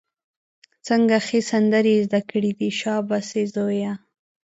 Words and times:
څنګه 0.87 1.15
ښې 1.25 1.39
سندرې 1.49 1.93
یې 1.95 2.03
زده 2.05 2.21
کړې 2.29 2.51
دي، 2.59 2.69
شابسي 2.79 3.43
زویه! 3.53 3.93